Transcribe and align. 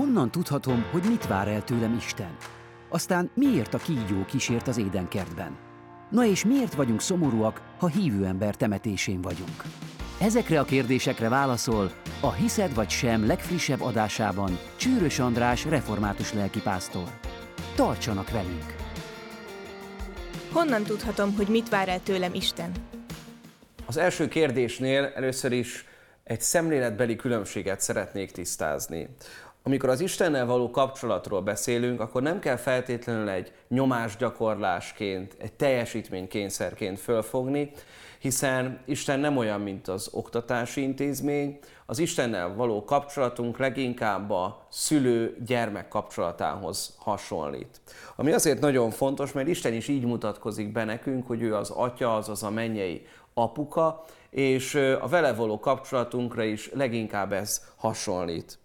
Honnan 0.00 0.30
tudhatom, 0.30 0.86
hogy 0.90 1.02
mit 1.08 1.26
vár 1.26 1.48
el 1.48 1.64
tőlem 1.64 1.94
Isten? 1.96 2.36
Aztán 2.88 3.30
miért 3.34 3.74
a 3.74 3.78
kígyó 3.78 4.24
kísért 4.24 4.68
az 4.68 4.78
édenkertben? 4.78 5.56
Na 6.10 6.24
és 6.24 6.44
miért 6.44 6.74
vagyunk 6.74 7.00
szomorúak, 7.00 7.62
ha 7.78 7.86
hívő 7.86 8.24
ember 8.26 8.54
temetésén 8.54 9.20
vagyunk? 9.20 9.62
Ezekre 10.20 10.60
a 10.60 10.64
kérdésekre 10.64 11.28
válaszol 11.28 11.92
a 12.20 12.32
Hiszed 12.32 12.74
vagy 12.74 12.90
sem 12.90 13.26
legfrissebb 13.26 13.80
adásában 13.80 14.58
Csűrös 14.76 15.18
András 15.18 15.64
református 15.64 16.32
lelkipásztor. 16.32 17.08
Tartsanak 17.74 18.30
velünk! 18.30 18.74
Honnan 20.52 20.82
tudhatom, 20.82 21.36
hogy 21.36 21.48
mit 21.48 21.68
vár 21.68 21.88
el 21.88 22.02
tőlem 22.02 22.34
Isten? 22.34 22.72
Az 23.86 23.96
első 23.96 24.28
kérdésnél 24.28 25.04
először 25.04 25.52
is 25.52 25.84
egy 26.24 26.40
szemléletbeli 26.40 27.16
különbséget 27.16 27.80
szeretnék 27.80 28.30
tisztázni. 28.30 29.08
Amikor 29.70 29.88
az 29.88 30.00
Istennel 30.00 30.46
való 30.46 30.70
kapcsolatról 30.70 31.40
beszélünk, 31.40 32.00
akkor 32.00 32.22
nem 32.22 32.38
kell 32.38 32.56
feltétlenül 32.56 33.28
egy 33.28 33.52
nyomásgyakorlásként, 33.68 35.36
egy 35.38 35.52
teljesítménykényszerként 35.52 37.00
fölfogni, 37.00 37.70
hiszen 38.18 38.80
Isten 38.84 39.20
nem 39.20 39.36
olyan, 39.36 39.60
mint 39.60 39.88
az 39.88 40.08
oktatási 40.12 40.82
intézmény. 40.82 41.58
Az 41.86 41.98
Istennel 41.98 42.54
való 42.54 42.84
kapcsolatunk 42.84 43.58
leginkább 43.58 44.30
a 44.30 44.66
szülő-gyermek 44.68 45.88
kapcsolatához 45.88 46.96
hasonlít. 46.98 47.80
Ami 48.16 48.32
azért 48.32 48.60
nagyon 48.60 48.90
fontos, 48.90 49.32
mert 49.32 49.48
Isten 49.48 49.72
is 49.72 49.88
így 49.88 50.04
mutatkozik 50.04 50.72
be 50.72 50.84
nekünk, 50.84 51.26
hogy 51.26 51.42
ő 51.42 51.54
az 51.54 51.70
atya, 51.70 52.16
azaz 52.16 52.42
a 52.42 52.50
mennyei 52.50 53.06
apuka, 53.34 54.04
és 54.30 54.74
a 55.00 55.08
vele 55.08 55.32
való 55.32 55.58
kapcsolatunkra 55.58 56.42
is 56.42 56.70
leginkább 56.72 57.32
ez 57.32 57.64
hasonlít. 57.76 58.58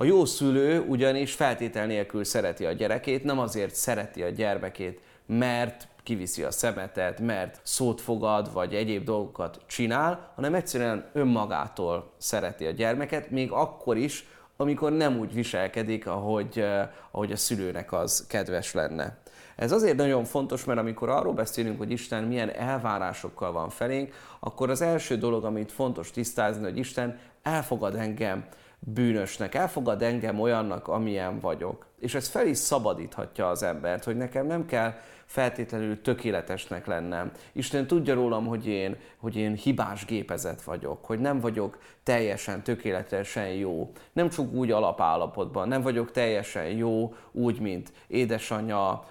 A 0.00 0.04
jó 0.04 0.24
szülő 0.24 0.80
ugyanis 0.80 1.34
feltétel 1.34 1.86
nélkül 1.86 2.24
szereti 2.24 2.64
a 2.66 2.72
gyerekét, 2.72 3.24
nem 3.24 3.38
azért 3.38 3.74
szereti 3.74 4.22
a 4.22 4.28
gyermekét, 4.28 5.00
mert 5.26 5.88
kiviszi 6.02 6.42
a 6.42 6.50
szemetet, 6.50 7.20
mert 7.20 7.60
szót 7.62 8.00
fogad, 8.00 8.52
vagy 8.52 8.74
egyéb 8.74 9.04
dolgokat 9.04 9.60
csinál, 9.66 10.32
hanem 10.34 10.54
egyszerűen 10.54 11.04
önmagától 11.12 12.12
szereti 12.18 12.64
a 12.66 12.70
gyermeket, 12.70 13.30
még 13.30 13.50
akkor 13.50 13.96
is, 13.96 14.26
amikor 14.56 14.92
nem 14.92 15.18
úgy 15.18 15.34
viselkedik, 15.34 16.06
ahogy, 16.06 16.64
ahogy 17.10 17.32
a 17.32 17.36
szülőnek 17.36 17.92
az 17.92 18.26
kedves 18.28 18.72
lenne. 18.72 19.18
Ez 19.56 19.72
azért 19.72 19.96
nagyon 19.96 20.24
fontos, 20.24 20.64
mert 20.64 20.78
amikor 20.78 21.08
arról 21.08 21.34
beszélünk, 21.34 21.78
hogy 21.78 21.90
Isten 21.90 22.24
milyen 22.24 22.50
elvárásokkal 22.50 23.52
van 23.52 23.68
felénk, 23.68 24.14
akkor 24.38 24.70
az 24.70 24.80
első 24.80 25.16
dolog, 25.16 25.44
amit 25.44 25.72
fontos 25.72 26.10
tisztázni, 26.10 26.62
hogy 26.62 26.78
Isten 26.78 27.18
elfogad 27.42 27.94
engem 27.94 28.44
bűnösnek, 28.80 29.54
elfogad 29.54 30.02
engem 30.02 30.40
olyannak, 30.40 30.88
amilyen 30.88 31.40
vagyok. 31.40 31.86
És 31.98 32.14
ez 32.14 32.28
fel 32.28 32.46
is 32.46 32.58
szabadíthatja 32.58 33.48
az 33.48 33.62
embert, 33.62 34.04
hogy 34.04 34.16
nekem 34.16 34.46
nem 34.46 34.66
kell 34.66 34.94
feltétlenül 35.30 36.02
tökéletesnek 36.02 36.86
lennem. 36.86 37.30
Isten 37.52 37.86
tudja 37.86 38.14
rólam, 38.14 38.46
hogy 38.46 38.66
én, 38.66 38.96
hogy 39.16 39.36
én 39.36 39.54
hibás 39.54 40.04
gépezet 40.04 40.62
vagyok, 40.62 41.04
hogy 41.04 41.18
nem 41.18 41.40
vagyok 41.40 41.78
teljesen, 42.02 42.62
tökéletesen 42.62 43.48
jó. 43.48 43.90
Nem 44.12 44.28
csak 44.28 44.52
úgy 44.52 44.70
alapállapotban, 44.70 45.68
nem 45.68 45.82
vagyok 45.82 46.10
teljesen 46.10 46.64
jó, 46.64 47.14
úgy, 47.32 47.60
mint 47.60 47.92
édesanyja, 48.06 49.04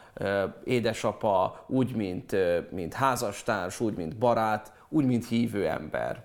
édesapa, 0.63 1.65
úgy, 1.67 1.95
mint, 1.95 2.35
mint 2.71 2.93
házastárs, 2.93 3.79
úgy, 3.79 3.95
mint 3.95 4.17
barát, 4.17 4.71
úgy, 4.89 5.05
mint 5.05 5.27
hívő 5.27 5.67
ember. 5.67 6.23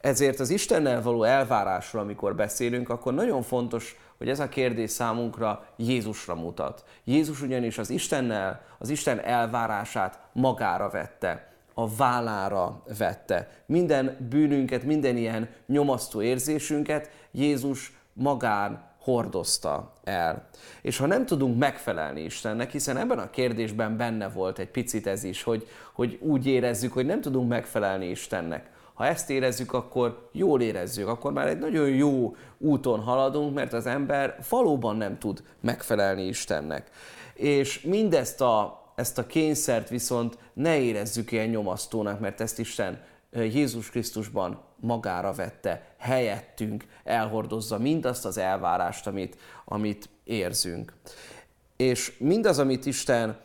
Ezért 0.00 0.40
az 0.40 0.50
Istennel 0.50 1.02
való 1.02 1.22
elvárásról, 1.22 2.02
amikor 2.02 2.34
beszélünk, 2.34 2.88
akkor 2.88 3.14
nagyon 3.14 3.42
fontos, 3.42 3.96
hogy 4.18 4.28
ez 4.28 4.40
a 4.40 4.48
kérdés 4.48 4.90
számunkra 4.90 5.64
Jézusra 5.76 6.34
mutat. 6.34 6.84
Jézus 7.04 7.42
ugyanis 7.42 7.78
az 7.78 7.90
Istennel, 7.90 8.60
az 8.78 8.88
Isten 8.88 9.20
elvárását 9.20 10.18
magára 10.32 10.88
vette, 10.88 11.52
a 11.74 11.88
vállára 11.96 12.82
vette. 12.98 13.48
Minden 13.66 14.26
bűnünket, 14.30 14.82
minden 14.82 15.16
ilyen 15.16 15.48
nyomasztó 15.66 16.22
érzésünket 16.22 17.10
Jézus 17.30 17.92
magán 18.12 18.86
hordozta 19.08 19.92
el. 20.04 20.48
És 20.82 20.98
ha 20.98 21.06
nem 21.06 21.26
tudunk 21.26 21.58
megfelelni 21.58 22.20
Istennek, 22.20 22.70
hiszen 22.70 22.96
ebben 22.96 23.18
a 23.18 23.30
kérdésben 23.30 23.96
benne 23.96 24.28
volt 24.28 24.58
egy 24.58 24.68
picit 24.68 25.06
ez 25.06 25.24
is, 25.24 25.42
hogy, 25.42 25.66
hogy 25.92 26.18
úgy 26.20 26.46
érezzük, 26.46 26.92
hogy 26.92 27.06
nem 27.06 27.20
tudunk 27.20 27.48
megfelelni 27.48 28.06
Istennek, 28.06 28.70
ha 28.94 29.06
ezt 29.06 29.30
érezzük, 29.30 29.72
akkor 29.72 30.28
jól 30.32 30.60
érezzük, 30.60 31.08
akkor 31.08 31.32
már 31.32 31.46
egy 31.46 31.58
nagyon 31.58 31.88
jó 31.88 32.36
úton 32.58 33.00
haladunk, 33.00 33.54
mert 33.54 33.72
az 33.72 33.86
ember 33.86 34.38
valóban 34.48 34.96
nem 34.96 35.18
tud 35.18 35.42
megfelelni 35.60 36.26
Istennek. 36.26 36.90
És 37.34 37.80
mindezt 37.80 38.40
a, 38.40 38.82
ezt 38.94 39.18
a 39.18 39.26
kényszert 39.26 39.88
viszont 39.88 40.38
ne 40.52 40.78
érezzük 40.78 41.32
ilyen 41.32 41.48
nyomasztónak, 41.48 42.20
mert 42.20 42.40
ezt 42.40 42.58
Isten 42.58 43.00
Jézus 43.32 43.90
Krisztusban 43.90 44.67
magára 44.80 45.32
vette, 45.32 45.94
helyettünk 45.96 46.84
elhordozza 47.04 47.78
mindazt 47.78 48.24
az 48.24 48.38
elvárást, 48.38 49.06
amit, 49.06 49.36
amit 49.64 50.08
érzünk. 50.24 50.92
És 51.76 52.12
mindaz, 52.18 52.58
amit 52.58 52.86
Isten 52.86 53.38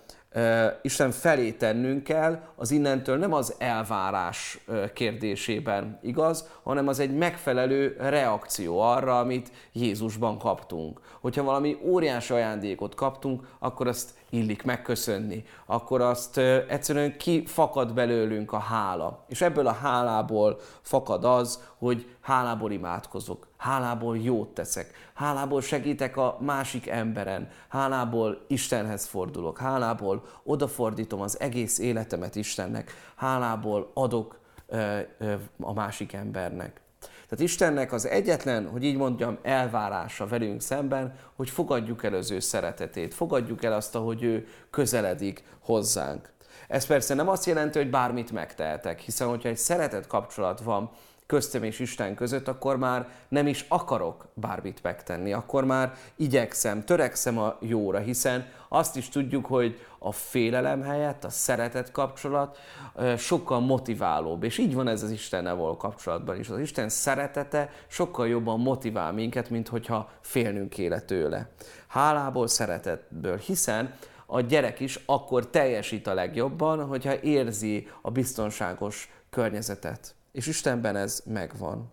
Isten 0.81 1.11
felé 1.11 1.51
tennünk 1.51 2.03
kell, 2.03 2.39
az 2.55 2.71
innentől 2.71 3.17
nem 3.17 3.33
az 3.33 3.55
elvárás 3.57 4.59
kérdésében 4.94 5.99
igaz, 6.01 6.49
hanem 6.63 6.88
az 6.88 6.99
egy 6.99 7.16
megfelelő 7.16 7.95
reakció 7.99 8.79
arra, 8.79 9.19
amit 9.19 9.51
Jézusban 9.71 10.38
kaptunk. 10.38 11.01
Hogyha 11.21 11.44
valami 11.44 11.77
óriási 11.83 12.33
ajándékot 12.33 12.95
kaptunk, 12.95 13.47
akkor 13.59 13.88
azt 13.88 14.09
illik 14.29 14.63
megköszönni, 14.63 15.44
akkor 15.66 16.01
azt 16.01 16.38
egyszerűen 16.67 17.17
kifakad 17.17 17.94
belőlünk 17.94 18.51
a 18.51 18.59
hála. 18.59 19.25
És 19.27 19.41
ebből 19.41 19.67
a 19.67 19.71
hálából 19.71 20.59
fakad 20.81 21.25
az, 21.25 21.63
hogy 21.77 22.12
hálából 22.23 22.72
imádkozok, 22.72 23.47
hálából 23.57 24.17
jót 24.17 24.53
teszek, 24.53 24.94
hálából 25.13 25.61
segítek 25.61 26.17
a 26.17 26.38
másik 26.39 26.88
emberen, 26.88 27.50
hálából 27.67 28.45
Istenhez 28.47 29.06
fordulok, 29.06 29.57
hálából 29.57 30.23
odafordítom 30.44 31.22
az 31.22 31.39
egész 31.39 31.79
életemet 31.79 32.35
Istennek, 32.35 32.91
hálából 33.16 33.91
adok 33.94 34.39
ö, 34.67 35.00
ö, 35.17 35.33
a 35.59 35.73
másik 35.73 36.13
embernek. 36.13 36.81
Tehát 37.29 37.50
Istennek 37.50 37.91
az 37.91 38.07
egyetlen, 38.07 38.69
hogy 38.69 38.83
így 38.83 38.97
mondjam, 38.97 39.38
elvárása 39.41 40.28
velünk 40.28 40.62
szemben, 40.62 41.16
hogy 41.35 41.50
fogadjuk 41.50 42.03
el 42.03 42.13
az 42.13 42.31
ő 42.31 42.39
szeretetét, 42.39 43.13
fogadjuk 43.13 43.63
el 43.63 43.73
azt, 43.73 43.95
hogy 43.95 44.23
ő 44.23 44.47
közeledik 44.69 45.44
hozzánk. 45.59 46.31
Ez 46.67 46.85
persze 46.85 47.13
nem 47.13 47.29
azt 47.29 47.45
jelenti, 47.45 47.78
hogy 47.78 47.89
bármit 47.89 48.31
megtehetek, 48.31 49.00
hiszen 49.00 49.28
hogyha 49.28 49.50
egy 49.50 49.57
szeretet 49.57 50.07
kapcsolat 50.07 50.62
van 50.62 50.91
köztem 51.33 51.63
és 51.63 51.79
Isten 51.79 52.16
között, 52.16 52.47
akkor 52.47 52.77
már 52.77 53.07
nem 53.27 53.47
is 53.47 53.66
akarok 53.67 54.27
bármit 54.33 54.83
megtenni, 54.83 55.33
akkor 55.33 55.66
már 55.66 55.94
igyekszem, 56.16 56.83
törekszem 56.83 57.38
a 57.38 57.57
jóra, 57.59 57.99
hiszen 57.99 58.45
azt 58.69 58.95
is 58.95 59.09
tudjuk, 59.09 59.45
hogy 59.45 59.79
a 59.99 60.11
félelem 60.11 60.81
helyett 60.81 61.23
a 61.23 61.29
szeretet 61.29 61.91
kapcsolat 61.91 62.57
sokkal 63.17 63.59
motiválóbb, 63.59 64.44
és 64.44 64.57
így 64.57 64.73
van 64.73 64.88
ez 64.88 65.03
az 65.03 65.11
Istennel 65.11 65.55
való 65.55 65.77
kapcsolatban 65.77 66.39
is. 66.39 66.49
Az 66.49 66.59
Isten 66.59 66.89
szeretete 66.89 67.69
sokkal 67.88 68.27
jobban 68.27 68.59
motivál 68.59 69.11
minket, 69.11 69.50
mint 69.50 69.67
hogyha 69.67 70.09
félnünk 70.21 70.77
éle 70.77 71.01
tőle. 71.01 71.50
Hálából, 71.88 72.47
szeretetből, 72.47 73.38
hiszen 73.38 73.94
a 74.25 74.41
gyerek 74.41 74.79
is 74.79 75.00
akkor 75.05 75.50
teljesít 75.50 76.07
a 76.07 76.13
legjobban, 76.13 76.85
hogyha 76.85 77.21
érzi 77.21 77.88
a 78.01 78.11
biztonságos 78.11 79.11
környezetet. 79.29 80.15
És 80.33 80.47
Istenben 80.47 80.95
ez 80.95 81.23
megvan. 81.25 81.91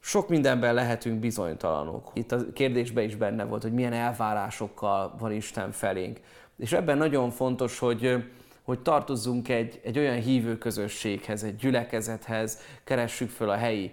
Sok 0.00 0.28
mindenben 0.28 0.74
lehetünk 0.74 1.20
bizonytalanok. 1.20 2.10
Itt 2.14 2.32
a 2.32 2.52
kérdésben 2.52 3.04
is 3.04 3.16
benne 3.16 3.44
volt, 3.44 3.62
hogy 3.62 3.72
milyen 3.72 3.92
elvárásokkal 3.92 5.14
van 5.18 5.32
Isten 5.32 5.72
felénk. 5.72 6.20
És 6.58 6.72
ebben 6.72 6.98
nagyon 6.98 7.30
fontos, 7.30 7.78
hogy 7.78 8.24
hogy 8.66 8.80
tartozzunk 8.80 9.48
egy, 9.48 9.80
egy 9.84 9.98
olyan 9.98 10.20
hívő 10.20 10.58
közösséghez, 10.58 11.42
egy 11.42 11.56
gyülekezethez, 11.56 12.60
keressük 12.84 13.30
föl 13.30 13.50
a 13.50 13.56
helyi 13.56 13.92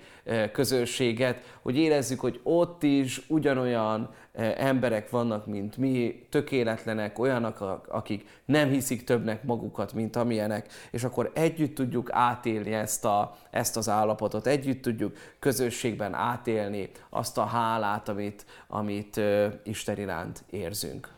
közösséget, 0.52 1.58
hogy 1.62 1.78
érezzük, 1.78 2.20
hogy 2.20 2.40
ott 2.44 2.84
is 2.84 3.22
ugyanolyan 3.28 4.14
emberek 4.58 5.10
vannak, 5.10 5.46
mint 5.46 5.78
mi, 5.78 6.26
tökéletlenek, 6.30 7.20
olyanok, 7.20 7.86
akik 7.88 8.42
nem 8.46 8.70
hiszik 8.70 9.04
többnek 9.04 9.44
magukat, 9.44 9.94
mint 9.94 10.16
amilyenek, 10.16 10.68
és 10.92 11.04
akkor 11.04 11.32
együtt 11.34 11.76
tudjuk 11.76 12.10
átélni 12.12 12.74
ezt, 12.74 13.06
a, 13.06 13.36
ezt 13.52 13.78
az 13.78 13.90
állapotot, 13.90 14.48
együtt 14.48 14.82
tudjuk 14.82 15.18
közösségben 15.40 16.14
átélni 16.14 16.90
azt 17.10 17.38
a 17.38 17.46
hálát, 17.46 18.10
amit, 18.10 18.46
amit 18.68 19.22
Isten 19.64 19.98
iránt 19.98 20.44
érzünk. 20.50 21.10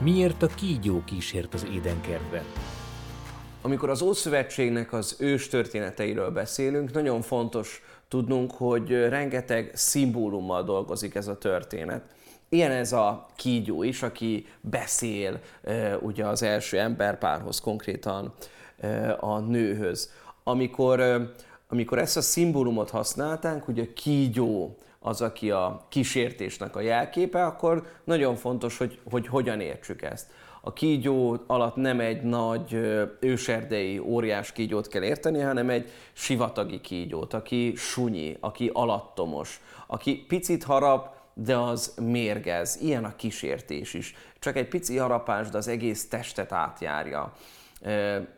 Miért 0.00 0.42
a 0.42 0.46
kígyó 0.46 1.02
kísért 1.04 1.54
az 1.54 1.66
édenkertben? 1.72 2.44
Amikor 3.62 3.90
az 3.90 4.02
Ószövetségnek 4.02 4.92
az 4.92 5.16
ős 5.18 5.48
történeteiről 5.48 6.30
beszélünk, 6.30 6.92
nagyon 6.92 7.22
fontos 7.22 7.82
tudnunk, 8.08 8.52
hogy 8.52 8.90
rengeteg 8.90 9.70
szimbólummal 9.74 10.62
dolgozik 10.62 11.14
ez 11.14 11.28
a 11.28 11.38
történet. 11.38 12.02
Ilyen 12.48 12.70
ez 12.70 12.92
a 12.92 13.26
kígyó 13.36 13.82
is, 13.82 14.02
aki 14.02 14.46
beszél 14.60 15.40
ugye 16.00 16.26
az 16.26 16.42
első 16.42 16.78
emberpárhoz, 16.78 17.60
konkrétan 17.60 18.32
a 19.20 19.38
nőhöz. 19.38 20.12
Amikor, 20.44 21.28
amikor 21.68 21.98
ezt 21.98 22.16
a 22.16 22.20
szimbólumot 22.20 22.90
használtánk, 22.90 23.68
ugye 23.68 23.92
kígyó 23.92 24.76
az, 24.98 25.22
aki 25.22 25.50
a 25.50 25.86
kísértésnek 25.88 26.76
a 26.76 26.80
jelképe, 26.80 27.44
akkor 27.44 27.86
nagyon 28.04 28.36
fontos, 28.36 28.78
hogy, 28.78 28.98
hogy 29.10 29.26
hogyan 29.26 29.60
értsük 29.60 30.02
ezt. 30.02 30.26
A 30.60 30.72
kígyó 30.72 31.36
alatt 31.46 31.76
nem 31.76 32.00
egy 32.00 32.22
nagy 32.22 32.72
őserdei 33.20 33.98
óriás 33.98 34.52
kígyót 34.52 34.88
kell 34.88 35.02
érteni, 35.02 35.40
hanem 35.40 35.70
egy 35.70 35.90
sivatagi 36.12 36.80
kígyót, 36.80 37.34
aki 37.34 37.72
sunyi, 37.76 38.36
aki 38.40 38.70
alattomos, 38.72 39.60
aki 39.86 40.24
picit 40.28 40.64
harap, 40.64 41.16
de 41.34 41.56
az 41.56 41.94
mérgez. 42.00 42.78
Ilyen 42.80 43.04
a 43.04 43.16
kísértés 43.16 43.94
is. 43.94 44.14
Csak 44.38 44.56
egy 44.56 44.68
pici 44.68 44.96
harapás, 44.96 45.48
de 45.48 45.58
az 45.58 45.68
egész 45.68 46.08
testet 46.08 46.52
átjárja. 46.52 47.32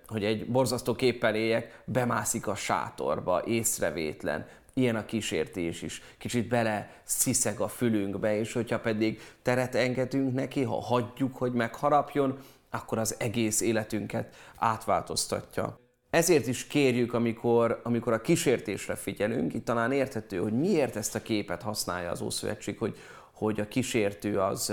Hogy 0.07 0.25
egy 0.25 0.47
borzasztó 0.47 0.95
képpel 0.95 1.35
éljek, 1.35 1.83
bemászik 1.85 2.47
a 2.47 2.55
sátorba, 2.55 3.43
észrevétlen. 3.47 4.47
Ilyen 4.75 4.97
a 4.97 5.05
kísértés 5.05 5.83
is. 5.83 6.03
Kicsit 6.19 6.49
bele 6.49 6.91
sziszeg 7.05 7.61
a 7.61 7.69
fülünkbe, 7.69 8.39
és 8.39 8.53
hogyha 8.53 8.81
pedig 8.81 9.21
teret 9.43 9.75
engedünk 9.75 10.35
neki, 10.35 10.63
ha 10.63 10.81
hagyjuk, 10.81 11.37
hogy 11.37 11.53
megharapjon, 11.53 12.39
akkor 12.71 12.99
az 12.99 13.15
egész 13.19 13.61
életünket 13.61 14.35
átváltoztatja. 14.57 15.79
Ezért 16.11 16.47
is 16.47 16.67
kérjük, 16.67 17.13
amikor, 17.13 17.81
amikor 17.85 18.13
a 18.13 18.21
kísértésre 18.21 18.95
figyelünk, 18.95 19.55
itt 19.55 19.65
talán 19.65 19.93
érthető, 19.93 20.39
hogy 20.39 20.53
miért 20.53 20.97
ezt 20.97 21.15
a 21.15 21.23
képet 21.23 21.63
használja 21.63 22.11
az 22.11 22.21
Ószövetség, 22.21 22.79
hogy, 22.79 22.97
hogy 23.33 23.61
a 23.61 23.69
kísértő 23.69 24.41
az, 24.41 24.73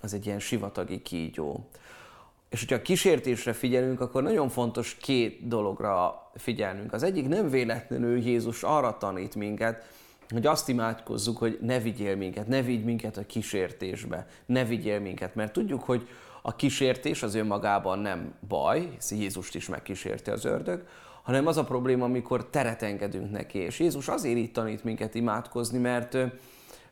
az 0.00 0.14
egy 0.14 0.26
ilyen 0.26 0.40
sivatagi 0.40 1.02
kígyó. 1.02 1.68
És 2.54 2.60
hogyha 2.60 2.76
a 2.76 2.82
kísértésre 2.82 3.52
figyelünk, 3.52 4.00
akkor 4.00 4.22
nagyon 4.22 4.48
fontos 4.48 4.94
két 4.94 5.48
dologra 5.48 6.22
figyelnünk. 6.34 6.92
Az 6.92 7.02
egyik 7.02 7.28
nem 7.28 7.50
véletlenül 7.50 8.18
Jézus 8.18 8.62
arra 8.62 8.96
tanít 8.98 9.34
minket, 9.34 9.88
hogy 10.28 10.46
azt 10.46 10.68
imádkozzuk, 10.68 11.38
hogy 11.38 11.58
ne 11.60 11.78
vigyél 11.78 12.16
minket, 12.16 12.46
ne 12.46 12.62
vigy 12.62 12.84
minket 12.84 13.16
a 13.16 13.26
kísértésbe, 13.26 14.26
ne 14.46 14.64
vigyél 14.64 15.00
minket, 15.00 15.34
mert 15.34 15.52
tudjuk, 15.52 15.82
hogy 15.82 16.08
a 16.42 16.56
kísértés 16.56 17.22
az 17.22 17.34
önmagában 17.34 17.98
nem 17.98 18.34
baj, 18.48 18.88
hiszen 18.94 19.18
Jézust 19.18 19.54
is 19.54 19.68
megkísérti 19.68 20.30
az 20.30 20.44
ördög, 20.44 20.86
hanem 21.22 21.46
az 21.46 21.56
a 21.56 21.64
probléma, 21.64 22.04
amikor 22.04 22.50
teret 22.50 22.82
engedünk 22.82 23.30
neki. 23.30 23.58
És 23.58 23.78
Jézus 23.78 24.08
azért 24.08 24.36
így 24.36 24.52
tanít 24.52 24.84
minket 24.84 25.14
imádkozni, 25.14 25.78
mert, 25.78 26.16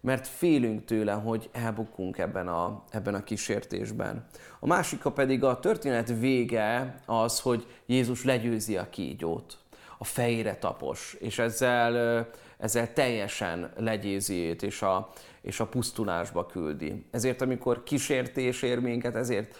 mert 0.02 0.26
félünk 0.26 0.84
tőle, 0.84 1.12
hogy 1.12 1.48
elbukunk 1.52 2.18
ebben 2.18 2.48
a, 2.48 2.82
ebben 2.90 3.14
a 3.14 3.24
kísértésben. 3.24 4.26
A 4.60 4.66
másik 4.66 5.02
pedig 5.02 5.44
a 5.44 5.60
történet 5.60 6.18
vége 6.18 7.00
az, 7.06 7.40
hogy 7.40 7.66
Jézus 7.86 8.24
legyőzi 8.24 8.76
a 8.76 8.88
kígyót, 8.90 9.58
a 9.98 10.04
fejére 10.04 10.56
tapos, 10.56 11.16
és 11.20 11.38
ezzel, 11.38 12.28
ezzel 12.58 12.92
teljesen 12.92 13.72
legyőzi 13.76 14.48
őt, 14.48 14.62
és 14.62 14.82
a, 14.82 15.12
és 15.42 15.60
a 15.60 15.66
pusztulásba 15.66 16.46
küldi. 16.46 17.06
Ezért, 17.10 17.40
amikor 17.40 17.82
kísértés 17.82 18.62
ér 18.62 18.78
minket, 18.78 19.16
ezért 19.16 19.56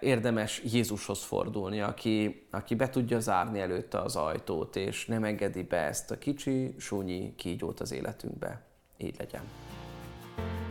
érdemes 0.00 0.62
Jézushoz 0.72 1.22
fordulni, 1.22 1.80
aki, 1.80 2.46
aki 2.50 2.74
be 2.74 2.88
tudja 2.88 3.20
zárni 3.20 3.60
előtte 3.60 3.98
az 3.98 4.16
ajtót, 4.16 4.76
és 4.76 5.06
nem 5.06 5.24
engedi 5.24 5.62
be 5.62 5.76
ezt 5.76 6.10
a 6.10 6.18
kicsi, 6.18 6.74
súnyi 6.78 7.34
kígyót 7.36 7.80
az 7.80 7.92
életünkbe. 7.92 8.71
Így 9.02 9.14
legyen. 9.18 9.42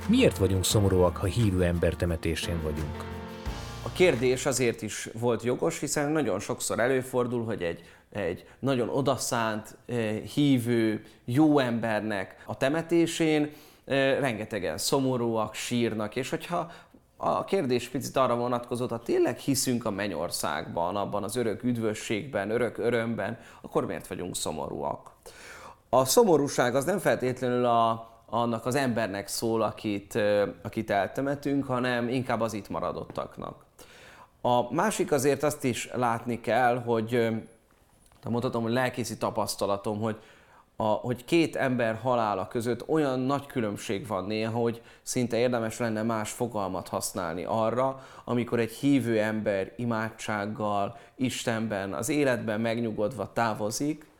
Miért 0.08 0.38
vagyunk 0.38 0.66
szomorúak, 0.66 1.18
ha 1.18 1.26
hívő 1.26 1.64
ember 1.64 1.94
temetésén 1.94 2.62
vagyunk? 2.64 3.06
A 3.84 3.90
kérdés 3.90 4.46
azért 4.46 4.82
is 4.82 5.10
volt 5.20 5.44
jogos, 5.44 5.80
hiszen 5.80 6.12
nagyon 6.12 6.40
sokszor 6.40 6.80
előfordul, 6.80 7.46
hogy 7.46 7.64
egy, 7.64 7.84
egy 8.12 8.46
nagyon 8.60 8.90
odaszánt, 8.90 9.78
eh, 9.86 10.16
hívő, 10.20 11.06
jó 11.26 11.60
embernek 11.60 12.44
a 12.46 12.58
temetésén 12.58 13.52
rengetegen 14.20 14.78
szomorúak, 14.78 15.54
sírnak, 15.54 16.16
és 16.16 16.30
hogyha 16.30 16.72
a 17.18 17.44
kérdés 17.44 17.90
picit 17.90 18.18
arra 18.18 18.36
vonatkozott, 18.36 18.90
ha 18.90 19.00
tényleg 19.00 19.38
hiszünk 19.38 19.86
a 19.86 19.92
mennyországban, 19.92 20.96
abban 20.96 21.24
az 21.24 21.36
örök 21.36 21.64
üdvösségben, 21.64 22.50
örök 22.50 22.78
örömben, 22.78 23.40
akkor 23.62 23.86
miért 23.86 24.08
vagyunk 24.08 24.36
szomorúak? 24.36 25.12
A 25.90 26.06
szomorúság 26.06 26.76
az 26.76 26.86
nem 26.86 27.00
feltétlenül 27.00 27.66
a, 27.66 28.11
annak 28.34 28.66
az 28.66 28.76
embernek 28.76 29.28
szól, 29.28 29.62
akit, 29.62 30.20
akit 30.62 30.90
eltemetünk, 30.90 31.66
hanem 31.66 32.10
inkább 32.10 32.42
az 32.42 32.54
itt 32.54 32.70
maradottaknak. 32.70 33.66
A 34.42 34.74
másik 34.74 35.12
azért 35.12 35.44
azt 35.44 35.64
is 35.64 35.90
látni 35.94 36.40
kell, 36.40 36.82
hogy 36.82 37.30
mondhatom, 38.30 38.64
hogy 38.64 38.72
lelkészi 38.72 39.18
tapasztalatom, 39.18 40.00
hogy 40.00 40.16
a, 40.76 40.84
hogy 40.84 41.26
két 41.26 41.56
ember 41.56 41.96
halála 41.96 42.48
között 42.48 42.88
olyan 42.90 43.20
nagy 43.20 43.46
különbség 43.46 44.08
van 44.08 44.26
néha, 44.26 44.60
hogy 44.60 44.82
szinte 45.02 45.38
érdemes 45.38 45.78
lenne 45.78 46.04
más 46.04 46.32
fogalmat 46.32 46.88
használni 46.88 47.44
arra, 47.44 48.04
amikor 48.24 48.60
egy 48.60 48.72
hívő 48.72 49.20
ember 49.20 49.74
imádsággal, 49.76 50.98
Istenben, 51.16 51.94
az 51.94 52.10
életben 52.10 52.62
megnyugodva 52.62 53.34
távozik, 53.34 54.11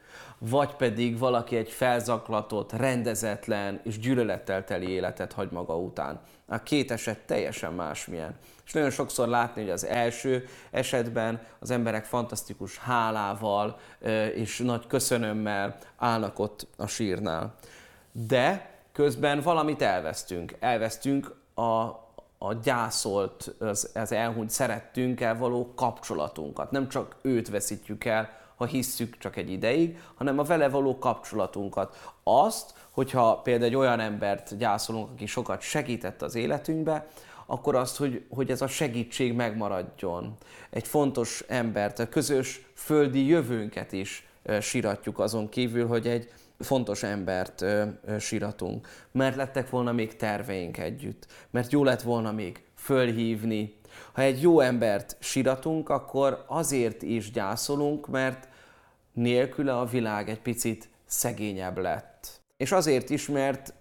vagy 0.50 0.76
pedig 0.76 1.18
valaki 1.18 1.56
egy 1.56 1.70
felzaklatott, 1.70 2.72
rendezetlen 2.72 3.80
és 3.84 4.00
gyűlölettel 4.00 4.64
teli 4.64 4.90
életet 4.90 5.34
hagy 5.34 5.52
maga 5.52 5.78
után. 5.78 6.20
A 6.46 6.64
két 6.64 6.92
eset 6.92 7.20
teljesen 7.20 7.74
másmilyen. 7.74 8.36
És 8.66 8.74
nagyon 8.74 8.90
sokszor 8.90 9.28
látni, 9.28 9.62
hogy 9.62 9.72
az 9.72 9.86
első 9.86 10.48
esetben 10.72 11.42
az 11.60 11.72
emberek 11.72 12.06
fantasztikus 12.06 12.78
hálával 12.78 13.80
és 14.36 14.58
nagy 14.58 14.88
köszönömmel 14.88 15.78
állnak 15.98 16.40
ott 16.40 16.68
a 16.78 16.88
sírnál. 16.88 17.56
De 18.12 18.70
közben 18.92 19.42
valamit 19.42 19.82
elvesztünk. 19.82 20.56
Elvesztünk 20.60 21.36
a, 21.54 21.62
a 22.38 22.54
gyászolt, 22.64 23.56
az, 23.60 23.92
az 23.94 24.12
elhunyt 24.12 24.50
szerettünkkel 24.50 25.38
való 25.38 25.74
kapcsolatunkat. 25.76 26.72
Nem 26.72 26.90
csak 26.90 27.16
őt 27.22 27.50
veszítjük 27.50 28.06
el, 28.06 28.41
ha 28.62 28.68
hisszük 28.68 29.18
csak 29.18 29.36
egy 29.36 29.52
ideig, 29.52 30.00
hanem 30.16 30.40
a 30.40 30.44
vele 30.44 30.70
való 30.70 30.98
kapcsolatunkat. 30.98 32.14
Azt, 32.24 32.74
hogyha 32.92 33.38
például 33.38 33.70
egy 33.70 33.76
olyan 33.76 34.00
embert 34.00 34.58
gyászolunk, 34.58 35.10
aki 35.12 35.26
sokat 35.26 35.62
segített 35.62 36.22
az 36.22 36.36
életünkbe, 36.36 37.08
akkor 37.46 37.76
azt, 37.76 37.98
hogy, 37.98 38.26
hogy 38.30 38.52
ez 38.52 38.62
a 38.62 38.68
segítség 38.68 39.34
megmaradjon. 39.34 40.38
Egy 40.70 40.88
fontos 40.88 41.44
embert, 41.48 42.00
a 42.00 42.10
közös 42.10 42.66
földi 42.74 43.28
jövőnket 43.28 43.92
is 43.92 44.28
síratjuk 44.60 45.20
azon 45.20 45.50
kívül, 45.50 45.88
hogy 45.88 46.08
egy 46.08 46.32
fontos 46.60 47.04
embert 47.04 47.62
ö. 47.62 47.84
Mert 49.12 49.36
lettek 49.36 49.70
volna 49.70 49.92
még 49.92 50.16
terveink 50.16 50.78
együtt. 50.78 51.28
Mert 51.50 51.72
jó 51.72 51.84
lett 51.84 52.02
volna 52.02 52.32
még 52.32 52.64
fölhívni. 52.76 53.80
Ha 54.12 54.22
egy 54.22 54.42
jó 54.42 54.60
embert 54.60 55.18
síratunk, 55.20 55.90
akkor 55.90 56.44
azért 56.48 57.02
is 57.02 57.32
gyászolunk, 57.32 58.08
mert 58.08 58.50
nélküle 59.14 59.78
a 59.78 59.86
világ 59.86 60.30
egy 60.30 60.42
picit 60.42 60.90
szegényebb 61.06 61.78
lett. 61.78 62.42
És 62.58 62.72
azért 62.72 63.10
is, 63.10 63.28
mert 63.28 63.74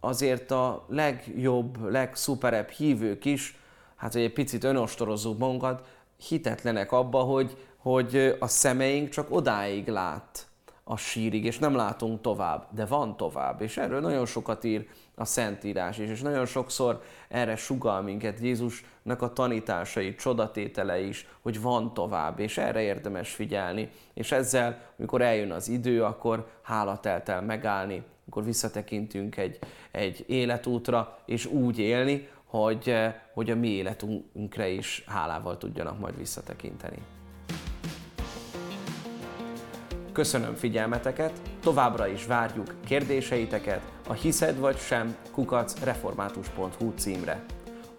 azért 0.00 0.50
a 0.50 0.84
legjobb, 0.88 1.90
legszuperebb 1.90 2.68
hívők 2.68 3.24
is, 3.24 3.56
hát 3.96 4.12
hogy 4.12 4.22
egy 4.22 4.32
picit 4.32 4.64
önostorozzuk 4.64 5.38
magunkat, 5.38 5.86
hitetlenek 6.28 6.92
abba, 6.92 7.18
hogy, 7.20 7.56
hogy 7.76 8.36
a 8.38 8.46
szemeink 8.46 9.08
csak 9.08 9.30
odáig 9.30 9.88
lát 9.88 10.46
a 10.84 10.96
sírig, 10.96 11.44
és 11.44 11.58
nem 11.58 11.74
látunk 11.74 12.20
tovább, 12.20 12.66
de 12.70 12.86
van 12.86 13.16
tovább. 13.16 13.60
És 13.60 13.76
erről 13.76 14.00
nagyon 14.00 14.26
sokat 14.26 14.64
ír 14.64 14.88
a 15.18 15.24
Szentírás 15.24 15.98
is, 15.98 16.08
és 16.08 16.20
nagyon 16.20 16.46
sokszor 16.46 17.02
erre 17.28 17.56
sugal 17.56 18.02
minket 18.02 18.40
Jézusnak 18.40 19.22
a 19.22 19.32
tanításai, 19.32 20.14
csodatétele 20.14 21.00
is, 21.00 21.26
hogy 21.42 21.60
van 21.60 21.94
tovább, 21.94 22.38
és 22.38 22.58
erre 22.58 22.80
érdemes 22.80 23.30
figyelni. 23.30 23.90
És 24.14 24.32
ezzel, 24.32 24.80
amikor 24.98 25.22
eljön 25.22 25.50
az 25.50 25.68
idő, 25.68 26.04
akkor 26.04 26.46
hálateltel 26.62 27.42
megállni, 27.42 28.02
akkor 28.28 28.44
visszatekintünk 28.44 29.36
egy, 29.36 29.58
egy 29.90 30.24
életútra, 30.26 31.18
és 31.26 31.46
úgy 31.46 31.78
élni, 31.78 32.28
hogy, 32.44 32.94
hogy 33.32 33.50
a 33.50 33.56
mi 33.56 33.68
életünkre 33.68 34.68
is 34.68 35.04
hálával 35.06 35.58
tudjanak 35.58 35.98
majd 35.98 36.16
visszatekinteni. 36.16 37.17
Köszönöm 40.18 40.54
figyelmeteket, 40.54 41.32
továbbra 41.60 42.06
is 42.06 42.26
várjuk 42.26 42.74
kérdéseiteket 42.86 43.80
a 44.08 44.12
hiszed 44.12 44.58
vagy 44.58 44.78
sem 44.78 45.16
kukac 45.32 45.80
református.hu 45.84 46.92
címre. 46.96 47.44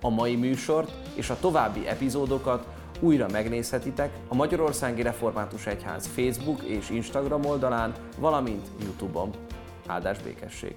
A 0.01 0.09
mai 0.09 0.35
műsort 0.35 0.91
és 1.15 1.29
a 1.29 1.39
további 1.39 1.87
epizódokat 1.87 2.67
újra 2.99 3.27
megnézhetitek 3.31 4.13
a 4.27 4.35
Magyarországi 4.35 5.01
Református 5.01 5.65
Egyház 5.65 6.07
Facebook 6.07 6.63
és 6.63 6.89
Instagram 6.89 7.45
oldalán, 7.45 7.93
valamint 8.17 8.67
Youtube-on. 8.83 9.31
Áldás 9.87 10.21
békesség! 10.21 10.75